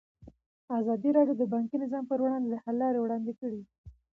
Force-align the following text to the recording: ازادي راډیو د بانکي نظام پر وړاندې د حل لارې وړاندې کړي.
ازادي 0.79 1.09
راډیو 1.17 1.37
د 1.39 1.43
بانکي 1.53 1.75
نظام 1.83 2.03
پر 2.09 2.19
وړاندې 2.21 2.47
د 2.49 2.55
حل 2.63 2.75
لارې 2.83 2.99
وړاندې 3.01 3.31
کړي. 3.39 3.61